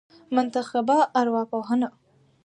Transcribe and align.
منتخبه 0.35 0.97
ارواپوهنه 1.19 1.89